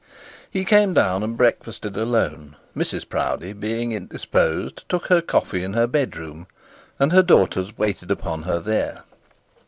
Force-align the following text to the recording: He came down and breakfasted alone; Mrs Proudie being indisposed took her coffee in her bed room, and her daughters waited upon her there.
He 0.49 0.65
came 0.65 0.95
down 0.95 1.21
and 1.21 1.37
breakfasted 1.37 1.95
alone; 1.95 2.55
Mrs 2.75 3.07
Proudie 3.07 3.53
being 3.53 3.91
indisposed 3.91 4.83
took 4.89 5.09
her 5.09 5.21
coffee 5.21 5.63
in 5.63 5.73
her 5.73 5.85
bed 5.85 6.17
room, 6.17 6.47
and 6.97 7.11
her 7.11 7.21
daughters 7.21 7.77
waited 7.77 8.09
upon 8.09 8.41
her 8.41 8.57
there. 8.57 9.03